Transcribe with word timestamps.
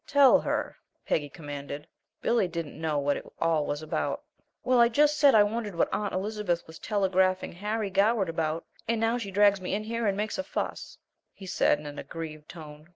"Tell 0.07 0.39
her," 0.39 0.77
Peggy 1.05 1.29
commanded. 1.29 1.85
Billy 2.23 2.47
didn't 2.47 2.81
know 2.81 2.97
what 2.97 3.17
it 3.17 3.25
all 3.39 3.67
was 3.67 3.83
about. 3.83 4.23
"Why, 4.63 4.77
I 4.77 4.89
just 4.89 5.15
said 5.19 5.35
I 5.35 5.43
wondered 5.43 5.75
what 5.75 5.93
Aunt 5.93 6.11
Elizabeth 6.11 6.65
was 6.65 6.79
telegraphing 6.79 7.51
Harry 7.51 7.91
Goward 7.91 8.27
about, 8.27 8.65
and 8.87 8.99
now 8.99 9.19
she 9.19 9.29
drags 9.29 9.61
me 9.61 9.75
in 9.75 9.83
here 9.83 10.07
and 10.07 10.17
makes 10.17 10.39
a 10.39 10.43
fuss," 10.43 10.97
he 11.33 11.45
said, 11.45 11.79
in 11.79 11.85
an 11.85 11.99
aggrieved 11.99 12.49
tone. 12.49 12.89